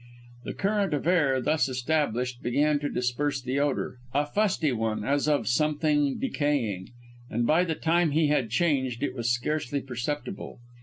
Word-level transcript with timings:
The 0.45 0.55
current 0.55 0.95
of 0.95 1.05
air 1.05 1.39
thus 1.39 1.69
established 1.69 2.41
began 2.41 2.79
to 2.79 2.89
disperse 2.89 3.39
the 3.39 3.59
odour 3.59 3.99
a 4.15 4.25
fusty 4.25 4.71
one 4.71 5.03
as 5.05 5.27
of 5.27 5.47
something 5.47 6.17
decaying 6.17 6.87
and 7.29 7.45
by 7.45 7.63
the 7.65 7.75
time 7.75 8.07
that 8.07 8.15
he 8.15 8.25
had 8.25 8.49
changed, 8.49 9.03
it 9.03 9.13
was 9.13 9.31
scarcely 9.31 9.79
perceptible. 9.79 10.57